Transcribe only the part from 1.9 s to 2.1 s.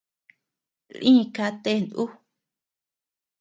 ú.